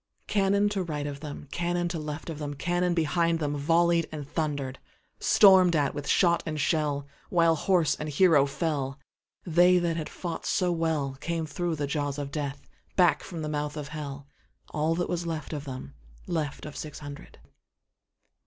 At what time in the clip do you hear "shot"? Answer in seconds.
6.07-6.41